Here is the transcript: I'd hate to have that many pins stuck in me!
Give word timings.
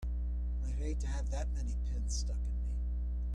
I'd 0.65 0.73
hate 0.83 0.99
to 1.01 1.07
have 1.09 1.29
that 1.29 1.53
many 1.53 1.77
pins 1.91 2.15
stuck 2.25 2.35
in 2.37 2.55
me! 2.65 2.73